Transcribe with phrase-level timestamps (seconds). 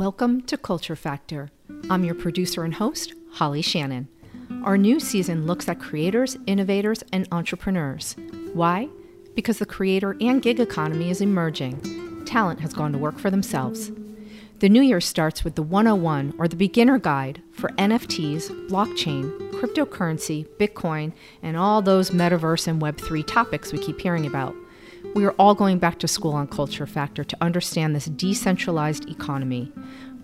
[0.00, 1.50] Welcome to Culture Factor.
[1.90, 4.08] I'm your producer and host, Holly Shannon.
[4.64, 8.16] Our new season looks at creators, innovators, and entrepreneurs.
[8.54, 8.88] Why?
[9.34, 12.24] Because the creator and gig economy is emerging.
[12.24, 13.92] Talent has gone to work for themselves.
[14.60, 20.46] The new year starts with the 101 or the beginner guide for NFTs, blockchain, cryptocurrency,
[20.58, 21.12] Bitcoin,
[21.42, 24.54] and all those metaverse and Web3 topics we keep hearing about.
[25.12, 29.72] We are all going back to school on Culture Factor to understand this decentralized economy.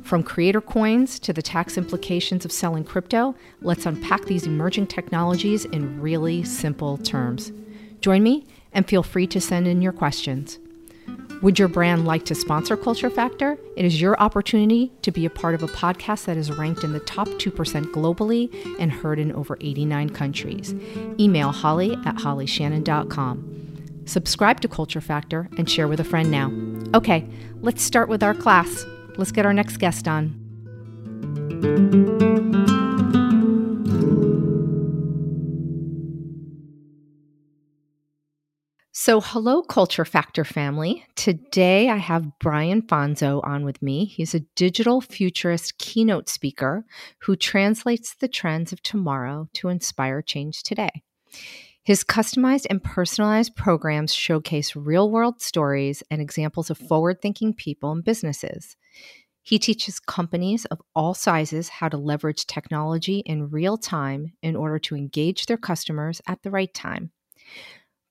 [0.03, 5.65] From creator coins to the tax implications of selling crypto, let's unpack these emerging technologies
[5.65, 7.51] in really simple terms.
[8.01, 10.61] Join me and feel free to send in your questions.
[11.43, 13.59] Would your brand like to sponsor Culture Factor?
[13.77, 16.93] It is your opportunity to be a part of a podcast that is ranked in
[16.93, 17.51] the top 2%
[17.87, 20.77] globally and heard in over 89 countries.
[21.19, 23.66] Email holly at hollyshannon.com.
[24.07, 26.53] Subscribe to Culture Factor and share with a friend now.
[26.97, 27.29] Okay,
[27.61, 28.87] let's start with our class.
[29.19, 30.43] Let's get our next guest on.
[38.93, 41.05] So, hello, Culture Factor family.
[41.15, 44.05] Today I have Brian Fanzo on with me.
[44.05, 46.85] He's a digital futurist keynote speaker
[47.21, 51.03] who translates the trends of tomorrow to inspire change today.
[51.87, 57.93] His customized and personalized programs showcase real world stories and examples of forward thinking people
[57.93, 58.77] and businesses.
[59.41, 64.81] He teaches companies of all sizes how to leverage technology in real time in order
[64.81, 67.13] to engage their customers at the right time.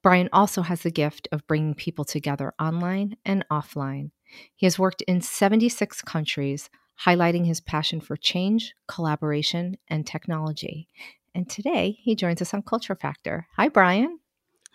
[0.01, 4.11] Brian also has the gift of bringing people together online and offline.
[4.55, 6.69] He has worked in 76 countries,
[7.03, 10.87] highlighting his passion for change, collaboration, and technology.
[11.35, 13.45] And today he joins us on Culture Factor.
[13.57, 14.19] Hi, Brian.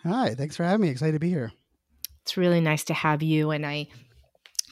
[0.03, 0.89] Hi, thanks for having me.
[0.89, 1.51] Excited to be here.
[2.21, 3.49] It's really nice to have you.
[3.49, 3.87] And I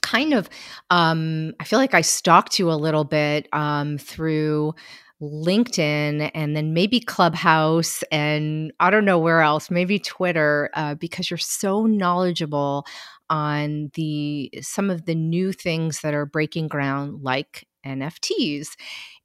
[0.01, 0.49] kind of,
[0.91, 4.75] um, I feel like I stalked you a little bit um, through
[5.21, 11.29] LinkedIn and then maybe Clubhouse and I don't know where else, maybe Twitter, uh, because
[11.29, 12.85] you're so knowledgeable
[13.29, 18.69] on the some of the new things that are breaking ground, like NFTs.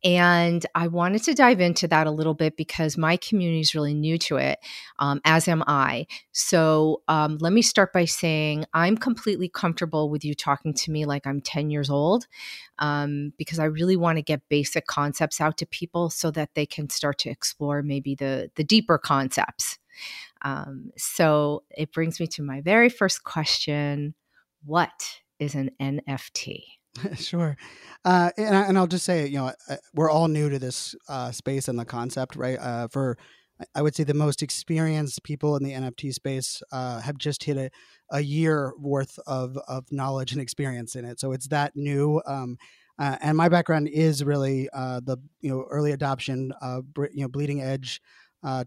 [0.02, 3.94] And I wanted to dive into that a little bit because my community is really
[3.94, 4.58] new to it,
[4.98, 6.06] um, as am I.
[6.32, 11.06] So um, let me start by saying I'm completely comfortable with you talking to me
[11.06, 12.26] like I'm 10 years old
[12.78, 16.66] um, because I really want to get basic concepts out to people so that they
[16.66, 19.78] can start to explore maybe the, the deeper concepts.
[20.42, 24.14] Um, so it brings me to my very first question
[24.64, 26.73] What is an NFT?
[27.16, 27.56] sure.
[28.04, 29.52] Uh, and, I, and I'll just say, you know,
[29.94, 32.58] we're all new to this uh, space and the concept, right?
[32.58, 33.16] Uh, for
[33.74, 37.56] I would say the most experienced people in the NFT space uh, have just hit
[37.56, 37.70] a,
[38.10, 41.20] a year worth of, of knowledge and experience in it.
[41.20, 42.20] So it's that new.
[42.26, 42.58] Um,
[42.98, 47.60] uh, and my background is really uh, the you know early adoption, you know bleeding
[47.60, 48.00] edge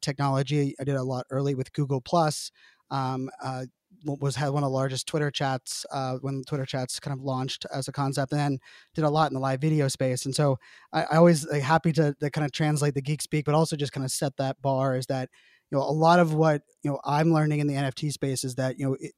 [0.01, 0.75] technology.
[0.79, 2.51] I did a lot early with Google Plus.
[2.89, 3.65] Um, uh,
[4.05, 7.65] was had one of the largest Twitter chats uh, when Twitter chats kind of launched
[7.73, 8.59] as a concept, and then
[8.95, 10.25] did a lot in the live video space.
[10.25, 10.57] And so
[10.93, 13.75] I, I always like, happy to, to kind of translate the geek speak, but also
[13.75, 14.95] just kind of set that bar.
[14.95, 15.29] Is that
[15.71, 18.55] you know a lot of what you know I'm learning in the NFT space is
[18.55, 19.13] that you know it,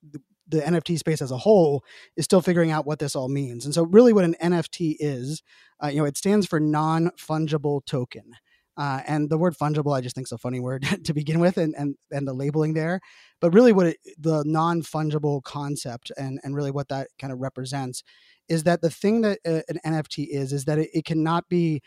[0.48, 1.84] the, NFT space as a whole
[2.18, 3.66] is still figuring out what this all means.
[3.66, 5.44] And so really, what an NFT is,
[5.84, 8.34] uh, you know, it stands for non fungible token.
[8.80, 11.58] Uh, and the word fungible, I just think is a funny word to begin with,
[11.58, 13.02] and, and and the labeling there.
[13.42, 17.40] But really, what it, the non fungible concept and and really what that kind of
[17.40, 18.04] represents
[18.48, 21.82] is that the thing that a, an NFT is is that it, it cannot be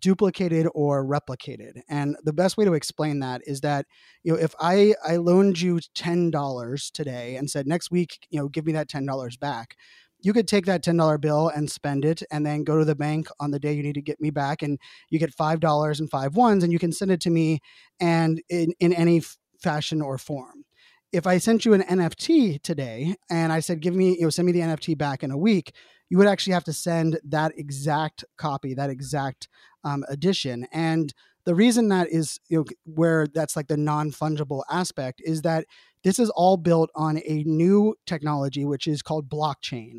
[0.00, 1.80] duplicated or replicated.
[1.90, 3.84] And the best way to explain that is that
[4.22, 8.40] you know if I I loaned you ten dollars today and said next week you
[8.40, 9.76] know give me that ten dollars back
[10.22, 13.28] you could take that $10 bill and spend it and then go to the bank
[13.38, 16.36] on the day you need to get me back and you get $5 and five
[16.36, 17.60] ones and you can send it to me
[18.00, 19.22] and in, in any
[19.62, 20.64] fashion or form.
[21.12, 24.46] If i sent you an nft today and i said give me you know send
[24.46, 25.74] me the nft back in a week
[26.08, 29.48] you would actually have to send that exact copy that exact
[29.82, 31.12] um, edition and
[31.44, 35.64] the reason that is you know where that's like the non-fungible aspect is that
[36.04, 39.98] this is all built on a new technology, which is called blockchain.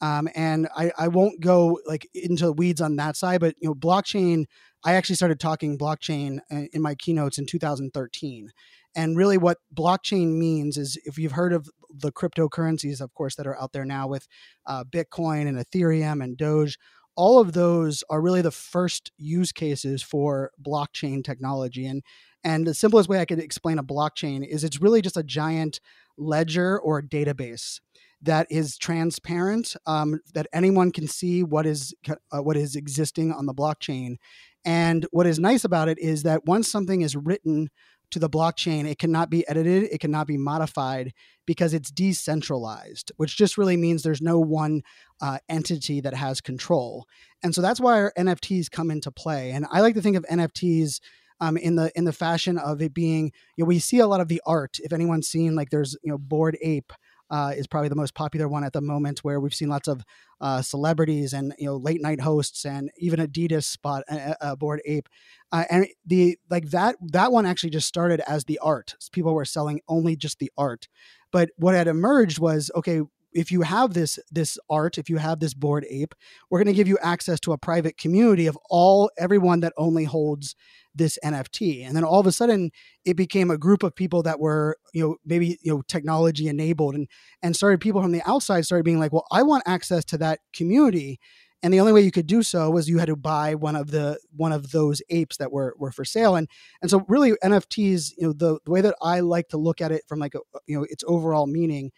[0.00, 3.68] Um, and I, I won't go like into the weeds on that side, but you
[3.68, 4.44] know, blockchain.
[4.84, 8.50] I actually started talking blockchain uh, in my keynotes in 2013.
[8.96, 13.46] And really, what blockchain means is if you've heard of the cryptocurrencies, of course, that
[13.46, 14.26] are out there now with
[14.66, 16.78] uh, Bitcoin and Ethereum and Doge,
[17.16, 21.86] all of those are really the first use cases for blockchain technology.
[21.86, 22.02] And
[22.44, 25.80] and the simplest way I could explain a blockchain is it's really just a giant
[26.18, 27.78] ledger or database
[28.22, 33.46] that is transparent, um, that anyone can see what is uh, what is existing on
[33.46, 34.16] the blockchain.
[34.64, 37.68] And what is nice about it is that once something is written
[38.12, 41.12] to the blockchain, it cannot be edited, it cannot be modified
[41.46, 44.82] because it's decentralized, which just really means there's no one
[45.20, 47.06] uh, entity that has control.
[47.42, 49.50] And so that's why our NFTs come into play.
[49.50, 51.00] And I like to think of NFTs
[51.40, 54.20] um, in the in the fashion of it being, you know, we see a lot
[54.20, 54.78] of the art.
[54.78, 56.92] If anyone's seen, like, there's you know, Bored Ape.
[57.32, 60.04] Uh, is probably the most popular one at the moment, where we've seen lots of
[60.42, 65.08] uh, celebrities and you know late night hosts and even Adidas spot a, Bored Ape,
[65.50, 68.94] uh, and the like that that one actually just started as the art.
[69.12, 70.88] People were selling only just the art,
[71.32, 73.00] but what had emerged was okay,
[73.32, 76.14] if you have this this art, if you have this Bored Ape,
[76.50, 80.04] we're going to give you access to a private community of all everyone that only
[80.04, 80.54] holds
[80.94, 81.86] this NFT.
[81.86, 82.70] And then all of a sudden
[83.04, 86.94] it became a group of people that were, you know, maybe, you know, technology enabled
[86.94, 87.08] and
[87.42, 90.40] and started people from the outside started being like, well, I want access to that
[90.54, 91.18] community.
[91.64, 93.92] And the only way you could do so was you had to buy one of
[93.92, 96.34] the one of those apes that were were for sale.
[96.34, 96.48] And
[96.82, 99.92] and so really NFTs, you know, the, the way that I like to look at
[99.92, 101.92] it from like a, you know its overall meaning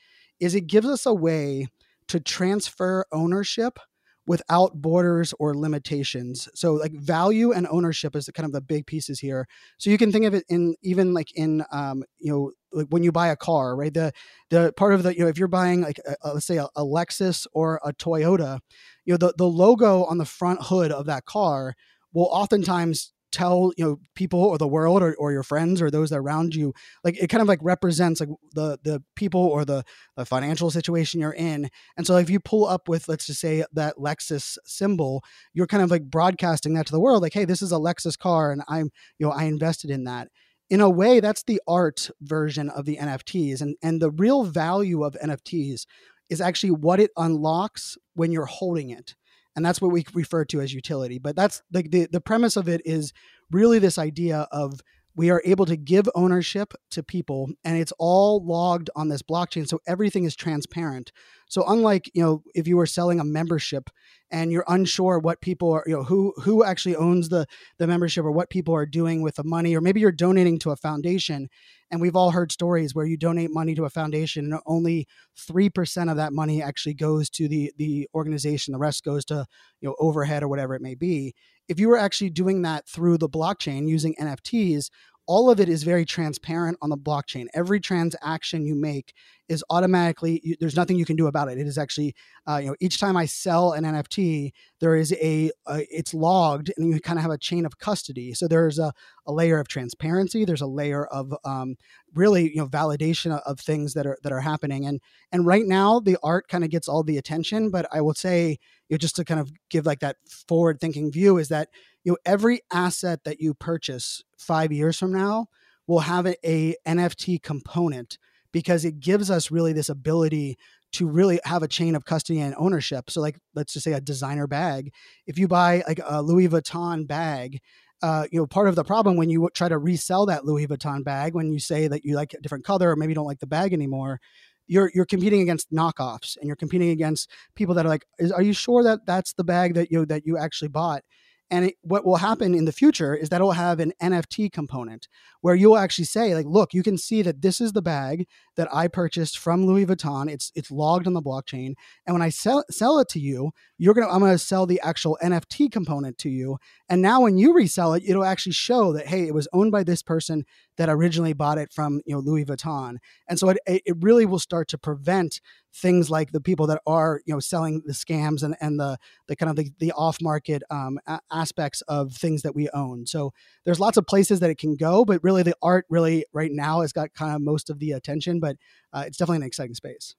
[0.44, 1.69] is it gives us a way
[2.08, 3.79] to transfer ownership
[4.26, 6.49] without borders or limitations.
[6.55, 9.46] So like value and ownership is the kind of the big pieces here.
[9.79, 13.02] So you can think of it in even like in um, you know like when
[13.02, 13.93] you buy a car, right?
[13.93, 14.12] The
[14.50, 16.67] the part of the you know if you're buying like a, a, let's say a,
[16.76, 18.61] a Lexus or a Toyota,
[19.05, 21.75] you know the the logo on the front hood of that car
[22.12, 26.12] will oftentimes tell you know people or the world or, or your friends or those
[26.12, 26.72] around you
[27.02, 29.84] like it kind of like represents like the the people or the,
[30.16, 31.69] the financial situation you're in.
[31.96, 35.82] And so if you pull up with let's just say that lexus symbol you're kind
[35.82, 38.62] of like broadcasting that to the world like hey this is a lexus car and
[38.69, 40.28] i'm you know i invested in that.
[40.70, 45.02] In a way that's the art version of the nfts and and the real value
[45.02, 45.87] of nfts
[46.30, 49.14] is actually what it unlocks when you're holding it
[49.56, 52.68] and that's what we refer to as utility but that's like the, the premise of
[52.68, 53.12] it is
[53.50, 54.80] really this idea of
[55.16, 59.66] we are able to give ownership to people and it's all logged on this blockchain
[59.66, 61.12] so everything is transparent.
[61.48, 63.90] So unlike you know if you were selling a membership
[64.30, 67.46] and you're unsure what people are you know who who actually owns the
[67.78, 70.70] the membership or what people are doing with the money or maybe you're donating to
[70.70, 71.48] a foundation
[71.90, 75.06] and we've all heard stories where you donate money to a foundation and only
[75.38, 79.46] 3% of that money actually goes to the the organization the rest goes to
[79.81, 81.34] you know overhead or whatever it may be
[81.69, 84.90] if you were actually doing that through the blockchain using NFTs,
[85.26, 87.46] all of it is very transparent on the blockchain.
[87.54, 89.14] Every transaction you make
[89.49, 91.58] is automatically there's nothing you can do about it.
[91.58, 92.14] It is actually
[92.49, 96.73] uh, you know each time I sell an NFT, there is a, a it's logged
[96.76, 98.35] and you kind of have a chain of custody.
[98.35, 98.93] So there's a,
[99.26, 100.44] a layer of transparency.
[100.44, 101.76] There's a layer of um,
[102.14, 104.87] really you know validation of, of things that are that are happening.
[104.87, 105.00] And
[105.32, 108.58] and right now the art kind of gets all the attention, but I will say
[108.88, 110.17] you know, just to kind of give like that
[110.49, 111.69] forward thinking view is that
[112.02, 115.47] you know every asset that you purchase five years from now
[115.87, 118.19] will have a, a nft component
[118.54, 120.56] because it gives us really this ability
[120.92, 124.00] to really have a chain of custody and ownership so like let's just say a
[124.00, 124.90] designer bag
[125.26, 127.60] if you buy like a louis vuitton bag
[128.02, 131.02] uh, you know, part of the problem when you try to resell that Louis Vuitton
[131.02, 133.40] bag, when you say that you like a different color or maybe you don't like
[133.40, 134.20] the bag anymore,
[134.66, 138.52] you're you're competing against knockoffs and you're competing against people that are like, are you
[138.52, 141.02] sure that that's the bag that you that you actually bought?
[141.50, 145.08] And it, what will happen in the future is that it'll have an NFT component
[145.40, 148.66] where you'll actually say, like, look, you can see that this is the bag that
[148.72, 150.30] I purchased from Louis Vuitton.
[150.30, 151.74] It's it's logged on the blockchain,
[152.06, 155.18] and when I sell sell it to you, you're gonna I'm gonna sell the actual
[155.22, 156.56] NFT component to you.
[156.88, 159.84] And now when you resell it, it'll actually show that hey, it was owned by
[159.84, 160.44] this person
[160.76, 162.96] that originally bought it from you know Louis Vuitton.
[163.28, 165.40] And so it it really will start to prevent
[165.74, 168.96] things like the people that are you know selling the scams and, and the
[169.26, 170.98] the kind of the, the off market um,
[171.35, 173.07] aspects of things that we own.
[173.07, 173.33] So
[173.64, 176.81] there's lots of places that it can go, but really the art really right now
[176.81, 178.41] has got kind of most of the attention.
[178.41, 178.57] But
[178.93, 180.14] uh, it's definitely an exciting space.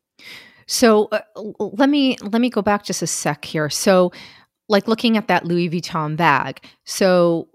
[0.68, 1.22] So uh,
[1.60, 3.70] let me let me go back just a sec here.
[3.70, 4.12] So
[4.68, 6.64] like looking at that Louis Vuitton bag.
[6.86, 7.50] So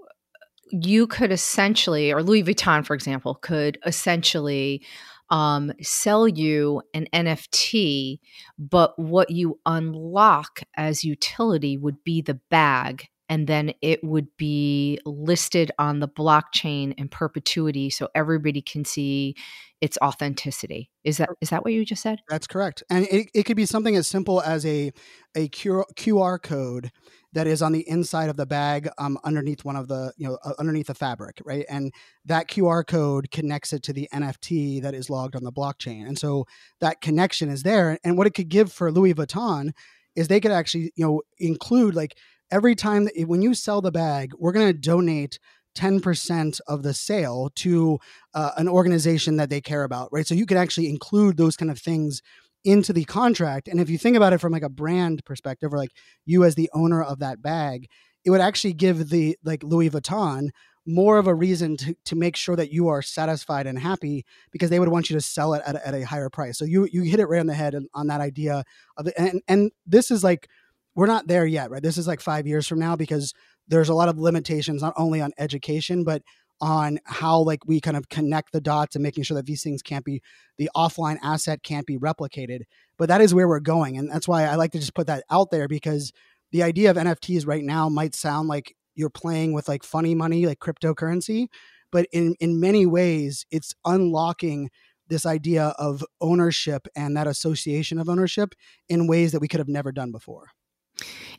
[0.71, 4.83] you could essentially, or Louis Vuitton, for example, could essentially
[5.31, 8.19] um, sell you an NFT,
[8.59, 14.99] but what you unlock as utility would be the bag and then it would be
[15.06, 19.37] listed on the blockchain in perpetuity so everybody can see
[19.80, 20.90] its authenticity.
[21.04, 22.18] Is that is that what you just said?
[22.28, 22.82] That's correct.
[22.90, 24.92] And it, it could be something as simple as a
[25.34, 26.90] a QR code
[27.32, 30.37] that is on the inside of the bag um, underneath one of the you know
[30.44, 31.92] uh, underneath the fabric right and
[32.25, 36.18] that qr code connects it to the nft that is logged on the blockchain and
[36.18, 36.44] so
[36.80, 39.70] that connection is there and what it could give for louis vuitton
[40.16, 42.16] is they could actually you know include like
[42.50, 45.38] every time that when you sell the bag we're going to donate
[45.76, 47.99] 10% of the sale to
[48.35, 51.71] uh, an organization that they care about right so you could actually include those kind
[51.71, 52.23] of things
[52.64, 53.69] into the contract.
[53.69, 55.92] And if you think about it from like a brand perspective, or like
[56.26, 57.88] you as the owner of that bag,
[58.25, 60.50] it would actually give the like Louis Vuitton
[60.87, 64.71] more of a reason to, to make sure that you are satisfied and happy because
[64.71, 66.59] they would want you to sell it at, at a higher price.
[66.59, 68.64] So you you hit it right on the head on that idea
[68.97, 69.14] of it.
[69.16, 70.49] And and this is like
[70.94, 71.82] we're not there yet, right?
[71.82, 73.32] This is like five years from now because
[73.68, 76.23] there's a lot of limitations not only on education but
[76.61, 79.82] on how like we kind of connect the dots and making sure that these things
[79.82, 80.20] can't be
[80.59, 82.61] the offline asset can't be replicated
[82.99, 85.25] but that is where we're going and that's why i like to just put that
[85.30, 86.12] out there because
[86.52, 90.44] the idea of nfts right now might sound like you're playing with like funny money
[90.44, 91.47] like cryptocurrency
[91.90, 94.68] but in in many ways it's unlocking
[95.09, 98.54] this idea of ownership and that association of ownership
[98.88, 100.49] in ways that we could have never done before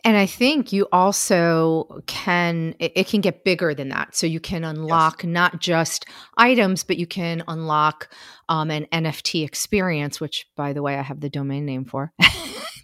[0.04, 4.16] and I think you also can, it, it, can get bigger than that.
[4.16, 5.32] So you can unlock yes.
[5.32, 6.06] not just
[6.38, 8.10] items, but you can unlock
[8.50, 12.12] um, an NFT experience, which, by the way, I have the domain name for.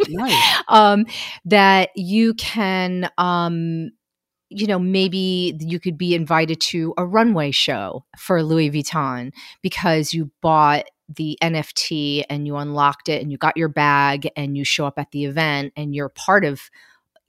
[0.08, 0.62] nice.
[0.68, 1.06] um,
[1.46, 3.90] that you can, um,
[4.50, 9.32] you know, maybe you could be invited to a runway show for Louis Vuitton
[9.62, 14.58] because you bought the NFT and you unlocked it and you got your bag and
[14.58, 16.70] you show up at the event and you're part of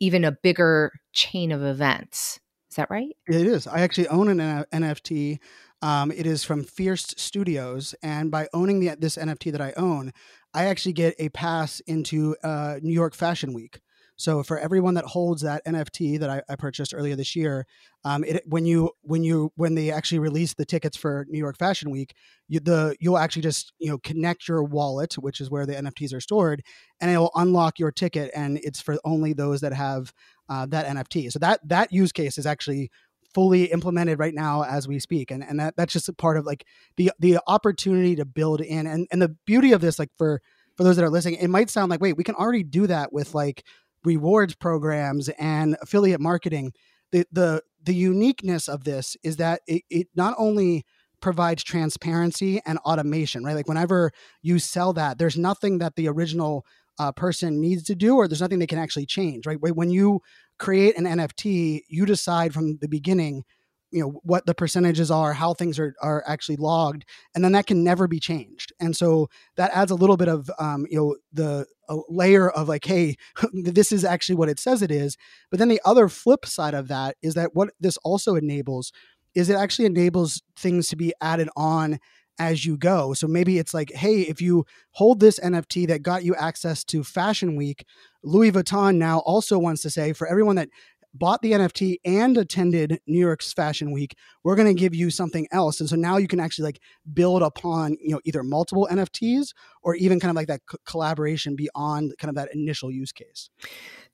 [0.00, 2.40] even a bigger chain of events.
[2.70, 3.16] Is that right?
[3.26, 3.66] It is.
[3.66, 5.38] I actually own an NFT.
[5.80, 10.12] Um, it is from Fierce Studios, and by owning the, this NFT that I own,
[10.52, 13.80] I actually get a pass into uh, New York Fashion Week.
[14.18, 17.66] So for everyone that holds that NFT that I, I purchased earlier this year,
[18.04, 21.56] um, it, when you when you when they actually release the tickets for New York
[21.56, 22.14] Fashion Week,
[22.48, 26.12] you, the you'll actually just you know connect your wallet, which is where the NFTs
[26.12, 26.62] are stored,
[27.00, 30.12] and it will unlock your ticket, and it's for only those that have
[30.48, 31.30] uh, that NFT.
[31.30, 32.90] So that that use case is actually
[33.34, 36.46] fully implemented right now as we speak and and that that's just a part of
[36.46, 36.64] like
[36.96, 40.40] the the opportunity to build in and and the beauty of this like for
[40.76, 43.12] for those that are listening it might sound like wait we can already do that
[43.12, 43.64] with like
[44.05, 46.73] rewards programs and affiliate marketing
[47.12, 50.85] the the the uniqueness of this is that it, it not only
[51.21, 53.57] provides transparency and automation right?
[53.57, 54.12] Like whenever
[54.43, 56.64] you sell that there's nothing that the original
[56.99, 59.59] uh, person needs to do or there's nothing they can actually change right?
[59.61, 60.21] When you
[60.59, 63.45] create an nft you decide from the beginning
[63.90, 67.04] you know what the percentages are how things are are actually logged
[67.35, 70.50] and then that can never be changed and so that adds a little bit of
[70.59, 71.66] um, you know the
[72.09, 73.16] layer of like hey
[73.52, 75.16] this is actually what it says it is
[75.50, 78.92] but then the other flip side of that is that what this also enables
[79.35, 81.99] is it actually enables things to be added on
[82.38, 83.14] as you go.
[83.14, 87.02] So maybe it's like, hey, if you hold this NFT that got you access to
[87.02, 87.85] Fashion Week,
[88.23, 90.68] Louis Vuitton now also wants to say for everyone that
[91.15, 95.47] bought the NFT and attended New York's Fashion Week, we're going to give you something
[95.50, 95.81] else.
[95.81, 96.81] And so now you can actually like
[97.12, 101.57] build upon, you know, either multiple NFTs or even kind of like that co- collaboration
[101.57, 103.50] beyond kind of that initial use case.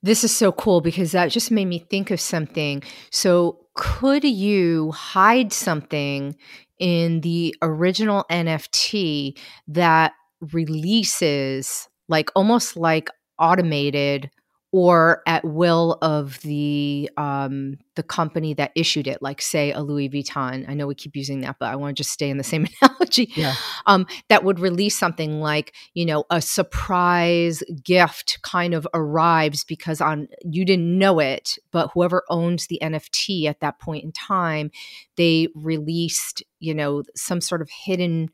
[0.01, 2.83] This is so cool because that just made me think of something.
[3.11, 6.37] So, could you hide something
[6.79, 9.37] in the original NFT
[9.67, 13.09] that releases like almost like
[13.39, 14.29] automated
[14.75, 20.09] or at will of the um, the company that issued it, like say a Louis
[20.09, 20.67] Vuitton.
[20.67, 22.67] I know we keep using that, but I want to just stay in the same
[22.81, 23.31] analogy.
[23.35, 23.55] Yeah.
[23.85, 30.01] Um, that would release something like you know a surprise gift kind of arrives because
[30.01, 34.71] on you didn't know it, but whoever owns the NFT at that point in time,
[35.15, 38.29] they released you know some sort of hidden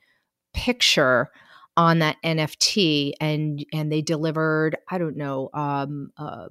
[0.55, 1.29] picture
[1.77, 6.47] on that NFT, and and they delivered I don't know um, uh,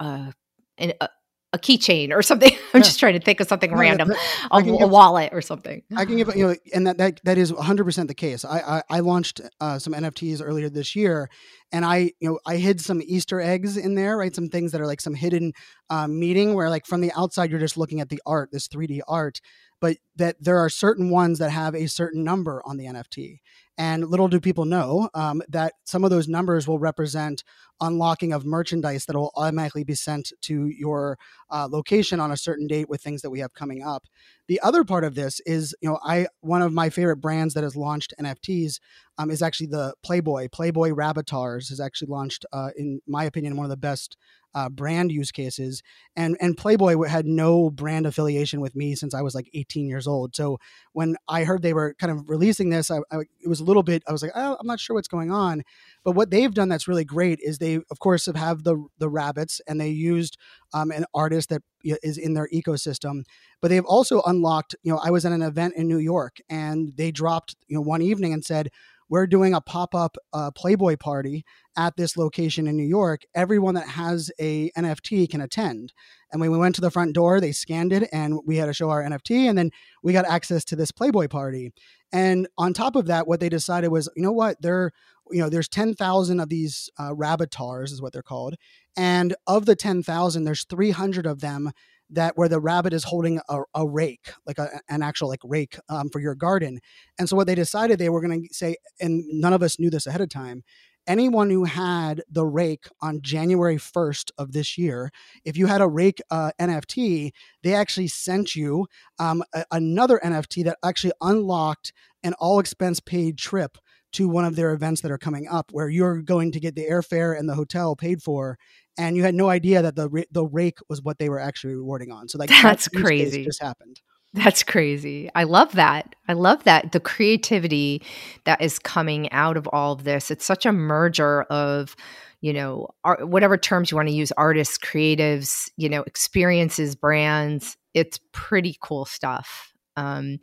[0.00, 0.30] uh,
[0.78, 1.08] an, a,
[1.52, 2.50] a keychain or something.
[2.74, 2.84] I'm yeah.
[2.84, 4.12] just trying to think of something random,
[4.50, 5.82] a, give, a, wallet or something.
[5.96, 8.44] I can give you know, and that that, that is 100 percent the case.
[8.44, 11.28] I I, I launched uh, some NFTs earlier this year,
[11.72, 14.34] and I you know I hid some Easter eggs in there, right?
[14.34, 15.52] Some things that are like some hidden
[15.90, 19.00] um, meaning where like from the outside you're just looking at the art, this 3D
[19.08, 19.40] art,
[19.80, 23.38] but that there are certain ones that have a certain number on the NFT.
[23.78, 27.44] And little do people know um, that some of those numbers will represent
[27.80, 31.18] unlocking of merchandise that will automatically be sent to your
[31.50, 34.04] uh, location on a certain date with things that we have coming up.
[34.48, 37.64] The other part of this is, you know, I one of my favorite brands that
[37.64, 38.78] has launched NFTs
[39.18, 40.48] um, is actually the Playboy.
[40.48, 44.16] Playboy Rabbitars has actually launched, uh, in my opinion, one of the best
[44.54, 45.82] uh, brand use cases.
[46.16, 50.06] And and Playboy had no brand affiliation with me since I was like 18 years
[50.06, 50.34] old.
[50.34, 50.58] So
[50.92, 54.02] when I heard they were kind of releasing this, I, I, it was little bit.
[54.08, 55.62] I was like, oh, I'm not sure what's going on.
[56.04, 59.08] But what they've done that's really great is they, of course, have, have the the
[59.08, 60.36] rabbits, and they used
[60.72, 63.22] um, an artist that is in their ecosystem.
[63.60, 64.74] But they've also unlocked.
[64.82, 67.82] You know, I was at an event in New York, and they dropped you know
[67.82, 68.70] one evening and said
[69.08, 71.44] we're doing a pop-up uh, playboy party
[71.76, 75.92] at this location in new york everyone that has a nft can attend
[76.32, 78.72] and when we went to the front door they scanned it and we had to
[78.72, 79.70] show our nft and then
[80.02, 81.72] we got access to this playboy party
[82.16, 84.90] and on top of that what they decided was you know what they're
[85.30, 88.54] you know there's 10,000 of these uh, rabbitars is what they're called
[88.96, 91.72] and of the 10,000 there's 300 of them
[92.10, 95.76] that where the rabbit is holding a, a rake, like a, an actual like rake
[95.88, 96.78] um, for your garden.
[97.18, 99.90] And so what they decided they were going to say, and none of us knew
[99.90, 100.62] this ahead of time.
[101.06, 105.10] Anyone who had the rake on January 1st of this year,
[105.44, 107.32] if you had a rake uh, NFT,
[107.62, 108.86] they actually sent you
[109.18, 113.78] um, a, another NFT that actually unlocked an all expense paid trip
[114.12, 116.86] to one of their events that are coming up where you're going to get the
[116.86, 118.56] airfare and the hotel paid for
[118.98, 122.10] and you had no idea that the the rake was what they were actually rewarding
[122.10, 122.28] on.
[122.28, 123.44] So like that's that crazy.
[123.44, 124.00] Just happened.
[124.36, 125.30] That's crazy.
[125.34, 126.14] I love that.
[126.28, 128.02] I love that the creativity
[128.44, 130.30] that is coming out of all of this.
[130.30, 131.96] It's such a merger of,
[132.42, 137.76] you know, art, whatever terms you want to use, artists, creatives, you know, experiences, brands.
[137.94, 139.72] It's pretty cool stuff.
[139.96, 140.38] Um,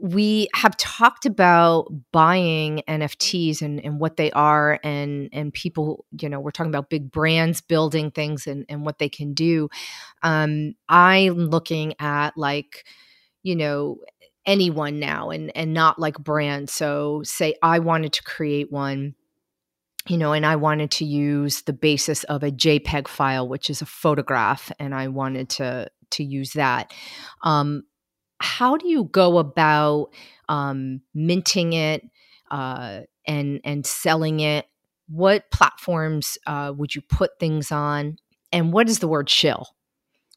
[0.00, 6.28] we have talked about buying NFTs and, and what they are and and people, you
[6.28, 9.68] know, we're talking about big brands building things and, and what they can do.
[10.22, 12.86] Um, I'm looking at like,
[13.42, 13.98] you know,
[14.46, 19.14] anyone now and and not like brand So say I wanted to create one
[20.08, 23.82] you know, and I wanted to use the basis of a JPEG file, which is
[23.82, 26.92] a photograph, and I wanted to to use that.
[27.42, 27.84] Um,
[28.40, 30.08] how do you go about
[30.48, 32.08] um, minting it
[32.50, 34.66] uh, and and selling it?
[35.08, 38.16] What platforms uh, would you put things on?
[38.50, 39.68] And what is the word shill?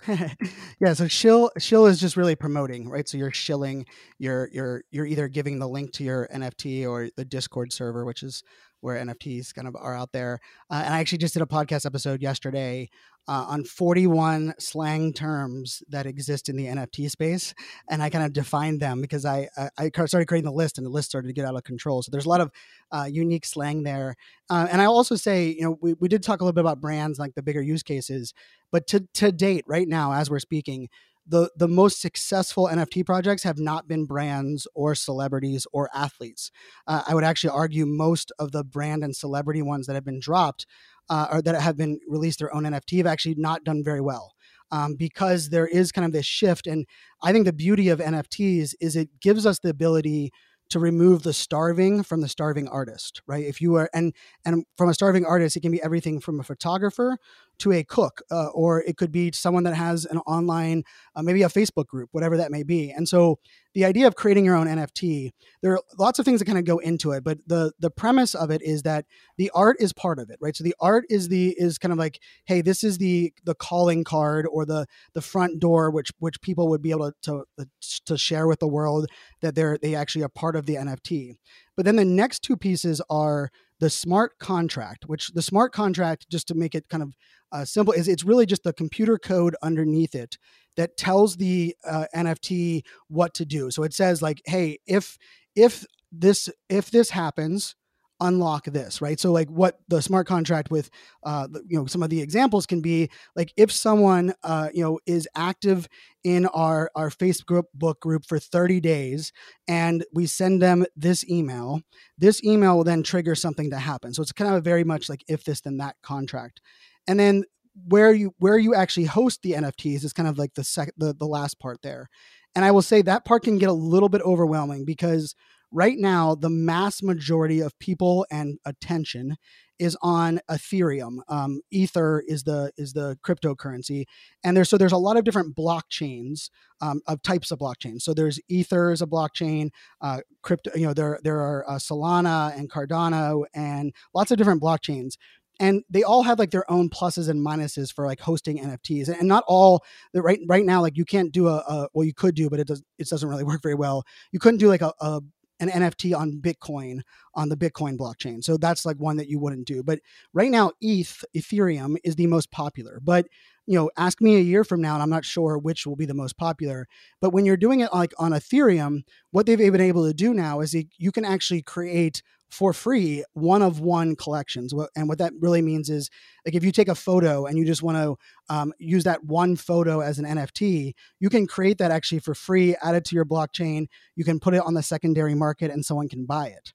[0.80, 3.08] yeah, so shill shill is just really promoting, right?
[3.08, 3.86] So you're shilling,
[4.18, 8.24] you're you're you're either giving the link to your NFT or the Discord server, which
[8.24, 8.44] is
[8.82, 10.40] where NFTs kind of are out there.
[10.70, 12.90] Uh, and I actually just did a podcast episode yesterday
[13.28, 17.54] uh, on 41 slang terms that exist in the NFT space,
[17.88, 20.86] and I kind of defined them because I, I, I started creating the list, and
[20.86, 22.02] the list started to get out of control.
[22.02, 22.52] So there's a lot of
[22.92, 24.16] uh, unique slang there.
[24.50, 26.82] Uh, and I also say, you know, we, we did talk a little bit about
[26.82, 28.34] brands, like the bigger use cases,
[28.72, 30.90] but to to date, right now, as we're speaking,
[31.26, 36.52] the the most successful NFT projects have not been brands or celebrities or athletes.
[36.88, 40.20] Uh, I would actually argue most of the brand and celebrity ones that have been
[40.20, 40.66] dropped
[41.10, 44.34] uh, or that have been released their own NFT have actually not done very well.
[44.74, 46.86] Um, because there is kind of this shift, and
[47.22, 50.32] I think the beauty of NFTs is it gives us the ability
[50.72, 54.14] to remove the starving from the starving artist right if you are and
[54.46, 57.18] and from a starving artist it can be everything from a photographer
[57.62, 60.84] to a cook uh, or it could be someone that has an online
[61.16, 62.92] uh, maybe a facebook group whatever that may be.
[62.92, 63.40] And so
[63.74, 66.66] the idea of creating your own nft there are lots of things that kind of
[66.66, 69.06] go into it but the the premise of it is that
[69.38, 70.56] the art is part of it right?
[70.56, 74.04] So the art is the is kind of like hey this is the the calling
[74.04, 77.68] card or the the front door which which people would be able to to,
[78.06, 79.08] to share with the world
[79.42, 81.38] that they're they actually are part of the nft
[81.76, 86.48] but then the next two pieces are the smart contract, which the smart contract, just
[86.48, 87.16] to make it kind of
[87.52, 90.38] uh, simple, is it's really just the computer code underneath it
[90.78, 93.72] that tells the uh, NFT what to do.
[93.72, 95.18] So it says like, hey, if
[95.56, 97.76] if this if this happens,
[98.22, 100.92] unlock this right so like what the smart contract with
[101.24, 105.00] uh, you know some of the examples can be like if someone uh, you know
[105.08, 105.90] is active
[106.24, 109.34] in our our facebook book group for 30 days
[109.68, 111.82] and we send them this email
[112.18, 115.24] this email will then trigger something to happen so it's kind of very much like
[115.28, 116.62] if this then that contract
[117.08, 117.44] and then
[117.88, 121.14] where you where you actually host the nfts is kind of like the sec the,
[121.14, 122.10] the last part there
[122.56, 125.36] and i will say that part can get a little bit overwhelming because
[125.72, 129.38] right now the mass majority of people and attention
[129.82, 131.22] is on Ethereum.
[131.28, 134.04] Um, Ether is the is the cryptocurrency,
[134.44, 138.04] and there's so there's a lot of different blockchains um, of types of blockchains.
[138.04, 140.70] So there's Ether as a blockchain, uh, crypto.
[140.76, 145.14] You know there there are uh, Solana and Cardano and lots of different blockchains
[145.62, 149.28] and they all have like their own pluses and minuses for like hosting NFTs, and,
[149.28, 149.86] not all.
[150.14, 152.68] Right right now, like you can't do a, a, well, you could do, but it
[152.68, 154.04] does it doesn't really work very well.
[154.32, 155.22] You couldn't do like a, a
[155.60, 157.02] an NFT on Bitcoin
[157.36, 158.44] on the Bitcoin blockchain.
[158.44, 159.84] So that's like one that you wouldn't do.
[159.84, 160.00] But
[160.34, 163.00] right now, ETH, Ethereum is the most popular.
[163.02, 163.28] But
[163.68, 166.08] you know, ask me a year from now, and I'm not sure which will be
[166.08, 166.88] the most popular.
[167.22, 170.62] But when you're doing it like on Ethereum, what they've been able to do now
[170.62, 174.74] is you can actually create for free one of one collections.
[174.96, 176.10] And what that really means is
[176.46, 179.56] like if you take a photo and you just want to um, use that one
[179.56, 183.26] photo as an NFT, you can create that actually for free, add it to your
[183.26, 183.88] blockchain.
[184.16, 186.74] You can put it on the secondary market and someone can buy it.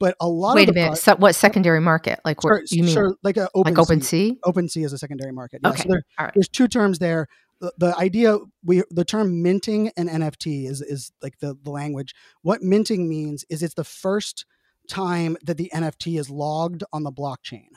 [0.00, 0.98] But a lot Wait of a minute.
[0.98, 2.20] So what secondary market?
[2.24, 4.38] Like sure, you mean sure, like a open like OpenSea?
[4.44, 5.60] OpenSea is a secondary market.
[5.62, 5.82] Yeah, okay.
[5.82, 6.34] So there, All right.
[6.34, 7.26] There's two terms there.
[7.60, 12.14] The, the idea we the term minting an NFT is is like the, the language.
[12.42, 14.46] What minting means is it's the first
[14.88, 17.68] time that the NFT is logged on the blockchain.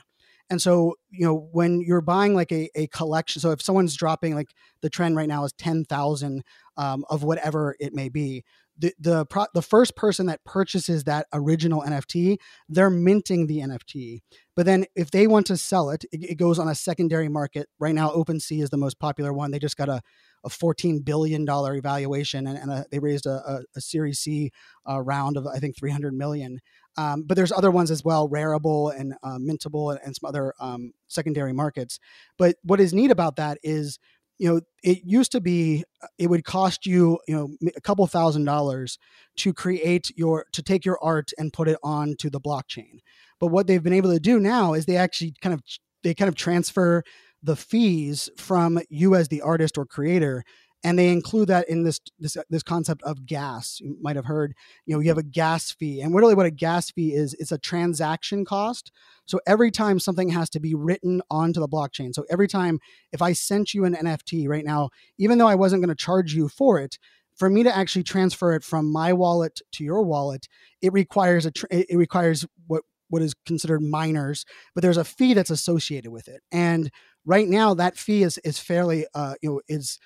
[0.50, 4.34] And so, you know, when you're buying like a, a collection, so if someone's dropping
[4.34, 4.48] like
[4.82, 6.42] the trend right now is 10,000
[6.76, 8.44] um, of whatever it may be,
[8.78, 14.20] the the pro, the first person that purchases that original NFT, they're minting the NFT.
[14.56, 17.68] But then if they want to sell it, it, it goes on a secondary market.
[17.78, 19.50] Right now, OpenSea is the most popular one.
[19.50, 20.00] They just got a
[20.44, 24.50] a $14 billion evaluation and, and a, they raised a, a, a Series C
[24.88, 26.58] uh, round of, I think, 300 million.
[26.96, 30.52] Um, but there's other ones as well, Rarible and uh, Mintable and, and, some other
[30.60, 31.98] um, secondary markets.
[32.36, 33.98] But what is neat about that is,
[34.38, 35.84] you know, it used to be
[36.18, 38.98] it would cost you, you know, a couple thousand dollars
[39.36, 42.98] to create your to take your art and put it onto the blockchain.
[43.40, 45.62] But what they've been able to do now is they actually kind of
[46.02, 47.02] they kind of transfer
[47.42, 50.44] the fees from you as the artist or creator
[50.84, 54.54] and they include that in this this this concept of gas you might have heard.
[54.86, 57.52] You know you have a gas fee and really what a gas fee is it's
[57.52, 58.92] a transaction cost.
[59.26, 62.78] So every time something has to be written onto the blockchain so every time
[63.12, 66.34] if i sent you an nft right now even though i wasn't going to charge
[66.34, 66.98] you for it
[67.36, 70.48] for me to actually transfer it from my wallet to your wallet
[70.80, 75.50] it requires a it requires what what is considered miners but there's a fee that's
[75.50, 76.40] associated with it.
[76.50, 76.90] And
[77.24, 79.98] right now that fee is is fairly uh you know is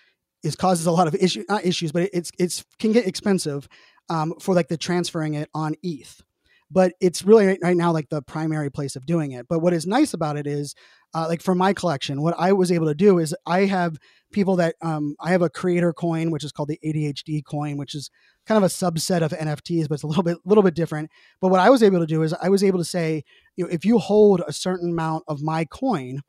[0.47, 3.69] is causes a lot of issue not issues, but it's it's can get expensive
[4.09, 6.23] um, for like the transferring it on ETH.
[6.69, 9.47] But it's really right, now like the primary place of doing it.
[9.49, 10.75] But what is nice about it is,
[11.15, 13.99] uh, like for my collection, what I was able to do is I have
[14.33, 17.95] people that um, I have a creator coin, which is called the ADHD coin, which
[17.95, 18.11] is
[18.47, 21.11] kind of a subset of NFTs, but it's a little bit little bit different.
[21.41, 23.23] But what I was able to do is I was able to say,
[23.55, 26.23] you know, if you hold a certain amount of my coin,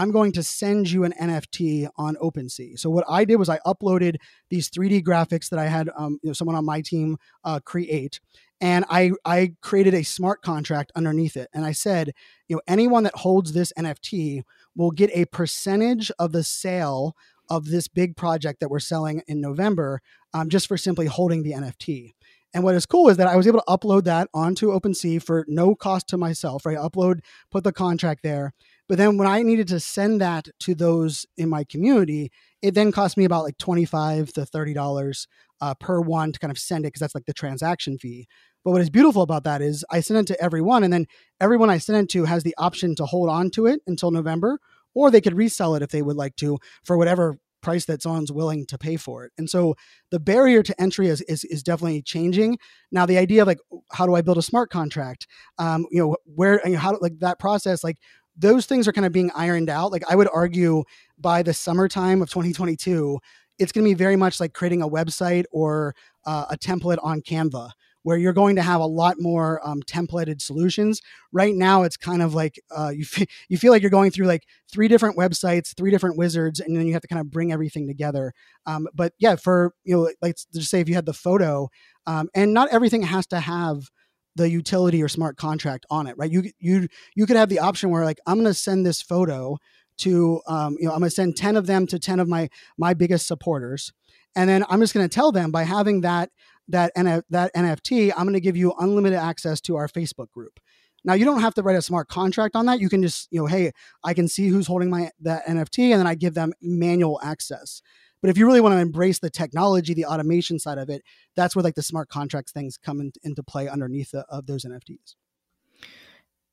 [0.00, 2.78] I'm going to send you an NFT on OpenSea.
[2.78, 4.16] So what I did was I uploaded
[4.48, 8.18] these 3D graphics that I had um, you know, someone on my team uh, create,
[8.62, 12.14] and I I created a smart contract underneath it, and I said,
[12.48, 14.42] you know, anyone that holds this NFT
[14.74, 17.14] will get a percentage of the sale
[17.50, 20.00] of this big project that we're selling in November,
[20.32, 22.14] um, just for simply holding the NFT.
[22.52, 25.44] And what is cool is that I was able to upload that onto OpenSea for
[25.46, 26.76] no cost to myself, right?
[26.76, 28.54] Upload, put the contract there.
[28.90, 32.90] But then when I needed to send that to those in my community, it then
[32.90, 35.26] cost me about like 25 to $30
[35.60, 38.26] uh, per one to kind of send it because that's like the transaction fee.
[38.64, 41.06] But what is beautiful about that is I send it to everyone, and then
[41.40, 44.58] everyone I send it to has the option to hold on to it until November,
[44.92, 48.32] or they could resell it if they would like to for whatever price that someone's
[48.32, 49.32] willing to pay for it.
[49.38, 49.76] And so
[50.10, 52.58] the barrier to entry is, is, is definitely changing.
[52.90, 53.60] Now the idea of like
[53.92, 55.28] how do I build a smart contract?
[55.58, 57.98] Um, you know, where you know, how like that process, like
[58.40, 59.92] those things are kind of being ironed out.
[59.92, 60.84] Like I would argue
[61.18, 63.18] by the summertime of 2022,
[63.58, 67.20] it's going to be very much like creating a website or uh, a template on
[67.20, 67.70] Canva
[68.02, 71.02] where you're going to have a lot more um, templated solutions.
[71.32, 74.26] Right now, it's kind of like uh, you f- you feel like you're going through
[74.26, 77.52] like three different websites, three different wizards, and then you have to kind of bring
[77.52, 78.32] everything together.
[78.64, 81.68] Um, but yeah, for you know, like just say if you had the photo,
[82.06, 83.90] um, and not everything has to have
[84.36, 86.30] the utility or smart contract on it, right?
[86.30, 89.58] You you you could have the option where like I'm going to send this photo
[89.98, 92.48] to um, you know I'm going to send ten of them to ten of my
[92.78, 93.92] my biggest supporters,
[94.34, 96.30] and then I'm just going to tell them by having that
[96.68, 96.92] that
[97.30, 100.60] that NFT, I'm going to give you unlimited access to our Facebook group.
[101.04, 102.80] Now you don't have to write a smart contract on that.
[102.80, 103.72] You can just, you know, hey,
[104.04, 107.82] I can see who's holding my that NFT, and then I give them manual access.
[108.20, 111.02] But if you really want to embrace the technology, the automation side of it,
[111.36, 114.64] that's where like the smart contracts things come in, into play underneath the, of those
[114.64, 115.14] NFTs.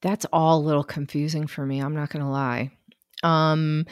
[0.01, 1.79] That's all a little confusing for me.
[1.79, 2.71] I'm not going to lie.
[3.23, 3.85] Um,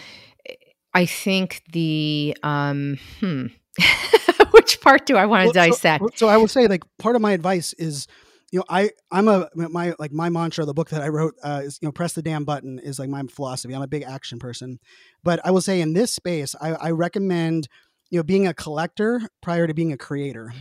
[0.94, 3.48] I think the um, hmm.
[4.52, 6.02] Which part do I want to well, dissect?
[6.02, 8.08] So, so I will say, like, part of my advice is
[8.52, 11.62] you know, I I'm a my like my mantra, the book that I wrote uh,
[11.64, 13.74] is you know, press the damn button is like my philosophy.
[13.74, 14.80] I'm a big action person,
[15.24, 17.68] but I will say in this space, I, I recommend
[18.12, 20.54] you know being a collector prior to being a creator,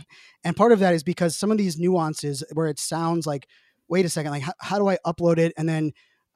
[0.43, 3.47] and part of that is because some of these nuances where it sounds like,
[3.87, 5.91] wait a second, like how, how do I upload it, and then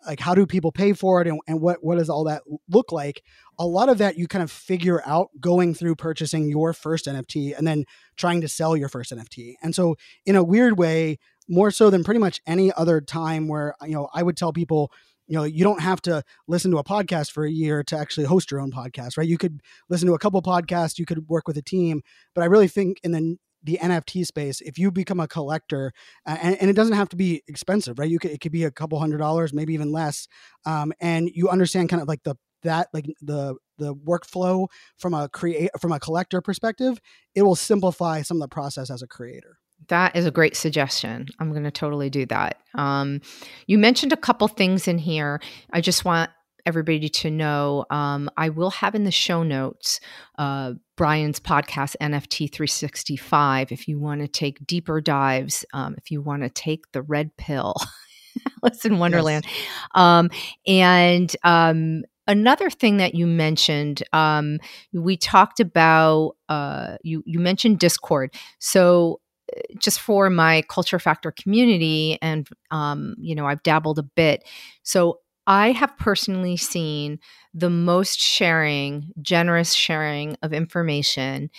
[0.06, 1.28] like how do people pay for it?
[1.28, 3.24] And, and what what does all that look like?
[3.58, 7.58] A lot of that you kind of figure out going through purchasing your first nft
[7.58, 7.86] and then
[8.16, 11.18] trying to sell your first nft and so in a weird way
[11.50, 14.92] more so than pretty much any other time where you know I would tell people
[15.28, 18.26] you know you don't have to listen to a podcast for a year to actually
[18.26, 19.28] host your own podcast right?
[19.28, 22.02] You could listen to a couple podcasts you could work with a team
[22.36, 25.92] but i really think in the the nft space if you become a collector
[26.26, 28.10] uh, and, and, it doesn't have to be expensive right?
[28.10, 30.28] You could it could be a couple hundred dollars maybe even less
[30.66, 35.30] um, and you understand kind of like the that like the the workflow from a
[35.30, 37.00] create from a collector perspective
[37.36, 41.28] it will simplify some of the process as a creator that is a great suggestion.
[41.40, 42.58] I'm going to totally do that.
[42.76, 43.22] Um,
[43.66, 45.42] you mentioned a couple things in here.
[45.72, 46.30] I just want
[46.66, 50.00] everybody to know um, I will have in the show notes
[50.38, 56.22] uh, Brian's podcast, NFT 365, if you want to take deeper dives, um, if you
[56.22, 57.76] want to take the red pill.
[58.64, 59.46] Listen, Wonderland.
[59.46, 59.88] Yes.
[59.96, 60.30] Um,
[60.68, 64.60] and um, another thing that you mentioned, um,
[64.94, 68.34] we talked about, uh, you, you mentioned Discord.
[68.60, 69.20] So
[69.78, 74.44] just for my culture factor community and um, you know i've dabbled a bit.
[74.84, 77.20] So i have personally seen
[77.54, 81.50] the most sharing generous sharing of information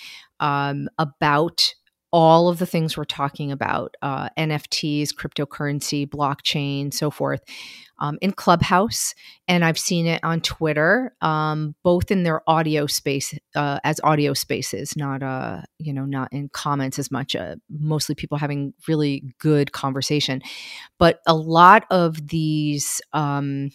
[0.41, 1.75] um, about
[2.13, 7.41] all of the things we're talking about uh, nfts cryptocurrency blockchain so forth
[8.01, 9.15] um, in Clubhouse,
[9.49, 14.35] and I've seen it on Twitter, um, both in their audio space uh, as audio
[14.35, 17.37] spaces, not uh, you know, not in comments as much.
[17.37, 20.43] Uh, mostly people having really good conversation,
[20.99, 23.03] but a lot of these.
[23.15, 23.71] Um,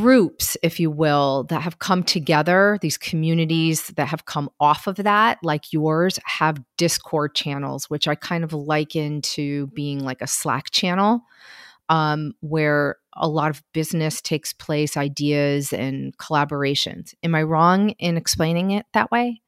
[0.00, 4.96] groups, if you will, that have come together, these communities that have come off of
[4.96, 10.26] that, like yours, have Discord channels, which I kind of liken to being like a
[10.26, 11.22] Slack channel
[11.88, 17.14] um, where a lot of business takes place, ideas and collaborations.
[17.22, 19.42] Am I wrong in explaining it that way?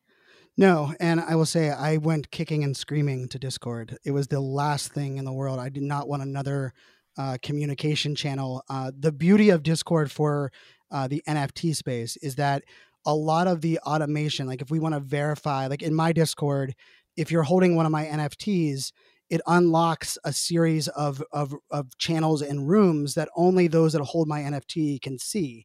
[0.56, 3.96] No, and I will say I went kicking and screaming to Discord.
[4.04, 5.58] It was the last thing in the world.
[5.58, 6.74] I did not want another
[7.16, 8.62] uh, communication channel.
[8.68, 10.50] Uh, the beauty of Discord for
[10.90, 12.64] uh, the NFT space is that
[13.06, 16.74] a lot of the automation, like if we want to verify, like in my Discord,
[17.16, 18.92] if you're holding one of my NFTs,
[19.30, 24.28] it unlocks a series of, of, of channels and rooms that only those that hold
[24.28, 25.64] my NFT can see.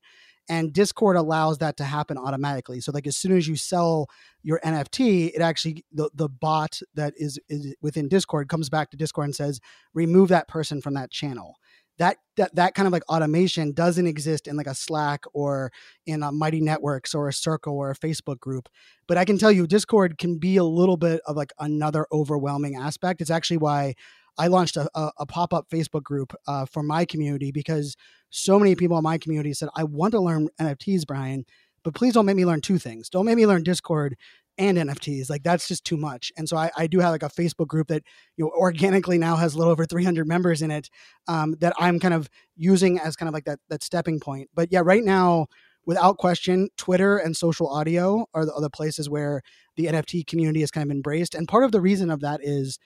[0.50, 2.82] And Discord allows that to happen automatically.
[2.82, 4.08] So, like as soon as you sell
[4.42, 8.98] your NFT, it actually the, the bot that is, is within Discord comes back to
[8.98, 9.60] Discord and says,
[9.94, 11.56] remove that person from that channel
[12.00, 15.72] that that that kind of like automation doesn't exist in like a Slack or
[16.08, 18.70] in a Mighty Networks or a Circle or a Facebook group.
[19.08, 22.76] But I can tell you, Discord can be a little bit of like another overwhelming
[22.76, 23.22] aspect.
[23.22, 23.96] It's actually why
[24.38, 27.96] I launched a, a, a pop up Facebook group uh, for my community because
[28.30, 31.46] so many people in my community said, "I want to learn NFTs, Brian."
[31.84, 33.10] But please don't make me learn two things.
[33.10, 34.18] Don't make me learn Discord
[34.60, 35.30] and NFTs.
[35.30, 36.32] Like that's just too much.
[36.38, 38.04] And so I, I, do have like a Facebook group that
[38.36, 40.90] you know organically now has a little over 300 members in it
[41.28, 44.50] um, that I'm kind of using as kind of like that that stepping point.
[44.54, 45.48] But yeah, right now,
[45.86, 49.42] without question, Twitter and social audio are the other places where
[49.78, 51.36] the NFT community is kind of embraced.
[51.36, 52.78] And part of the reason of that is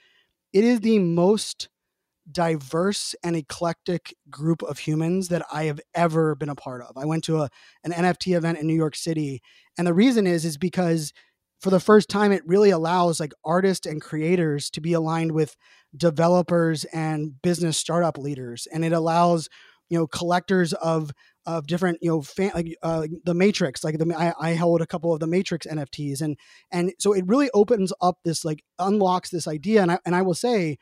[0.53, 1.69] it is the most
[2.31, 6.97] diverse and eclectic group of humans that I have ever been a part of.
[6.97, 7.49] I went to a
[7.83, 9.41] an NFT event in New York City,
[9.77, 11.11] and the reason is is because
[11.59, 15.55] for the first time, it really allows like artists and creators to be aligned with
[15.95, 19.49] developers and business startup leaders, and it allows
[19.89, 21.11] you know collectors of
[21.45, 23.83] of different you know fan, like uh, the Matrix.
[23.83, 26.37] Like the I, I held a couple of the Matrix NFTs, and
[26.71, 29.81] and so it really opens up this like unlocks this idea.
[29.81, 30.77] And I and I will say,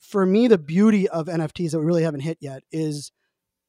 [0.00, 3.12] for me, the beauty of NFTs that we really haven't hit yet is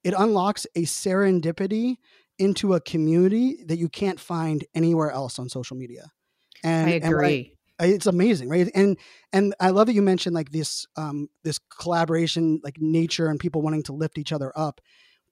[0.03, 1.97] it unlocks a serendipity
[2.39, 6.11] into a community that you can't find anywhere else on social media.
[6.63, 7.57] And I agree.
[7.79, 8.69] And I, it's amazing, right?
[8.73, 8.97] And
[9.31, 13.61] and I love that you mentioned like this um this collaboration, like nature and people
[13.61, 14.81] wanting to lift each other up.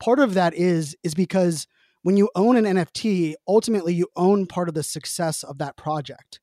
[0.02, 1.68] Part of that is is because
[2.02, 6.40] when you own an NFT, ultimately you own part of the success of that project.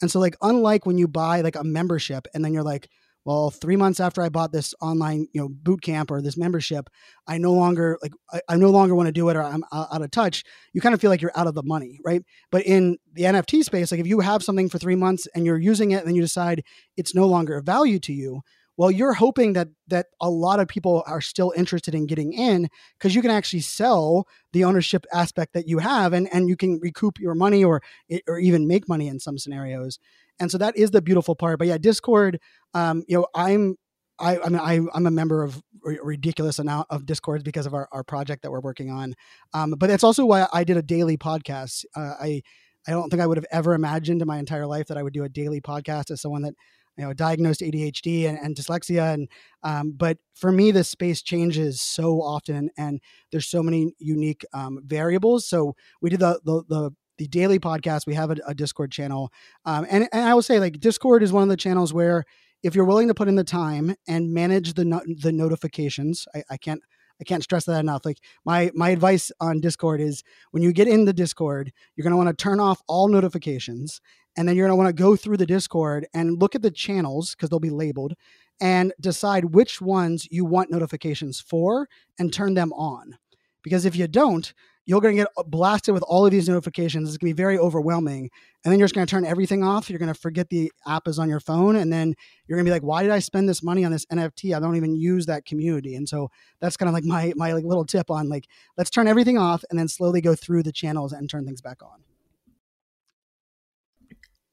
[0.00, 2.88] And so, like, unlike when you buy like a membership and then you're like,
[3.24, 6.88] well, three months after I bought this online, you know, boot camp or this membership,
[7.28, 9.86] I no longer like I, I no longer want to do it or I'm uh,
[9.92, 10.42] out of touch.
[10.72, 12.22] You kind of feel like you're out of the money, right?
[12.50, 15.58] But in the NFT space, like if you have something for three months and you're
[15.58, 16.64] using it and then you decide
[16.96, 18.40] it's no longer of value to you,
[18.76, 22.68] well you're hoping that that a lot of people are still interested in getting in
[22.98, 26.78] because you can actually sell the ownership aspect that you have and and you can
[26.80, 27.82] recoup your money or
[28.26, 29.98] or even make money in some scenarios
[30.38, 32.38] and so that is the beautiful part but yeah discord
[32.74, 33.76] um you know i'm
[34.18, 37.74] I, I mean, I, I'm a member of a ridiculous amount of discords because of
[37.74, 39.14] our, our project that we're working on.
[39.52, 41.84] Um, but that's also why I did a daily podcast.
[41.96, 42.42] Uh, I,
[42.86, 45.12] I don't think I would have ever imagined in my entire life that I would
[45.12, 46.54] do a daily podcast as someone that
[46.96, 49.28] you know diagnosed ADHD and, and dyslexia and
[49.62, 53.00] um, but for me the space changes so often and
[53.30, 55.48] there's so many unique um, variables.
[55.48, 59.30] So we did the the, the the daily podcast we have a, a discord channel
[59.66, 62.24] um, and, and i will say like discord is one of the channels where
[62.62, 66.42] if you're willing to put in the time and manage the no- the notifications I,
[66.50, 66.80] I can't
[67.22, 68.04] I can't stress that enough.
[68.04, 72.10] Like my my advice on Discord is when you get in the Discord, you're going
[72.10, 74.00] to want to turn off all notifications
[74.36, 76.70] and then you're going to want to go through the Discord and look at the
[76.72, 78.14] channels because they'll be labeled
[78.60, 83.18] and decide which ones you want notifications for and turn them on.
[83.62, 84.52] Because if you don't,
[84.84, 87.08] you're going to get blasted with all of these notifications.
[87.08, 88.30] It's going to be very overwhelming.
[88.64, 89.88] And then you're just going to turn everything off.
[89.88, 91.76] You're going to forget the app is on your phone.
[91.76, 92.14] And then
[92.46, 94.56] you're going to be like, why did I spend this money on this NFT?
[94.56, 95.94] I don't even use that community.
[95.94, 99.06] And so that's kind of like my, my like little tip on like, let's turn
[99.06, 102.02] everything off and then slowly go through the channels and turn things back on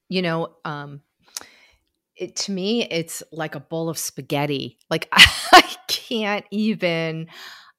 [0.10, 1.02] you know, um,
[2.16, 4.78] it, to me, it's like a bowl of spaghetti.
[4.90, 7.28] Like I can't even.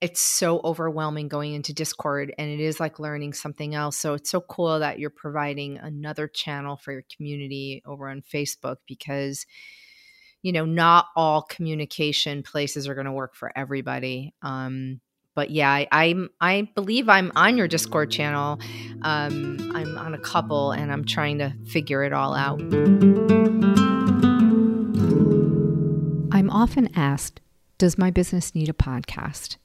[0.01, 3.97] It's so overwhelming going into Discord, and it is like learning something else.
[3.97, 8.77] So it's so cool that you're providing another channel for your community over on Facebook
[8.87, 9.45] because
[10.43, 15.03] you know not all communication places are going to work for everybody um
[15.35, 18.59] but yeah, I, I'm I believe I'm on your Discord channel.
[19.03, 22.61] Um, I'm on a couple, and I'm trying to figure it all out.
[26.33, 27.41] I'm often asked,
[27.79, 29.57] "Does my business need a podcast?"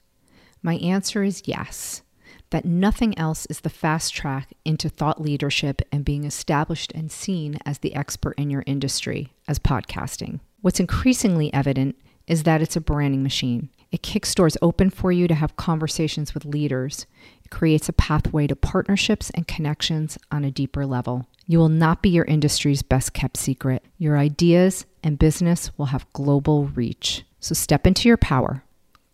[0.66, 2.02] My answer is yes.
[2.50, 7.60] That nothing else is the fast track into thought leadership and being established and seen
[7.64, 10.40] as the expert in your industry, as podcasting.
[10.62, 11.94] What's increasingly evident
[12.26, 13.68] is that it's a branding machine.
[13.92, 17.06] It kicks doors open for you to have conversations with leaders.
[17.44, 21.28] It creates a pathway to partnerships and connections on a deeper level.
[21.46, 23.84] You will not be your industry's best kept secret.
[23.98, 27.24] Your ideas and business will have global reach.
[27.38, 28.64] So step into your power.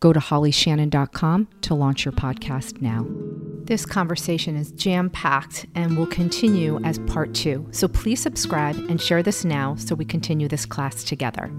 [0.03, 3.07] Go to hollyshannon.com to launch your podcast now.
[3.67, 7.69] This conversation is jam packed and will continue as part two.
[7.71, 11.53] So please subscribe and share this now so we continue this class together.